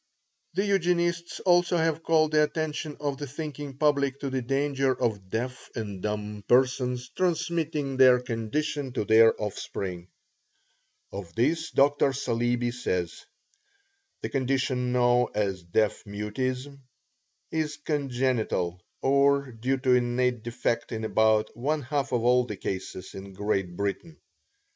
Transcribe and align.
The 0.55 0.65
Eugenists 0.65 1.41
also 1.41 1.77
have 1.77 2.01
called 2.01 2.31
the 2.31 2.41
attention 2.43 2.97
of 2.99 3.19
the 3.19 3.27
thinking 3.27 3.77
public 3.77 4.19
to 4.21 4.31
the 4.31 4.41
danger 4.41 4.99
of 4.99 5.29
deaf 5.29 5.69
and 5.75 6.01
dumb 6.01 6.43
persons 6.47 7.09
transmitting 7.09 7.97
their 7.97 8.19
condition 8.19 8.93
to 8.93 9.05
their 9.05 9.39
offspring. 9.39 10.07
Of 11.11 11.35
this 11.35 11.69
Dr. 11.69 12.13
Saleeby 12.13 12.71
says: 12.71 13.25
"The 14.21 14.29
condition 14.29 14.91
known 14.91 15.27
as 15.35 15.61
deaf 15.61 16.03
mutism 16.05 16.79
is 17.51 17.77
congenital 17.77 18.81
or 19.03 19.51
due 19.51 19.77
to 19.77 19.93
innate 19.93 20.41
defect 20.41 20.91
in 20.91 21.03
about 21.03 21.55
one 21.55 21.83
half 21.83 22.11
of 22.11 22.23
all 22.23 22.43
the 22.47 22.57
cases 22.57 23.13
in 23.13 23.33
Great 23.33 23.75
Britain." 23.75 24.17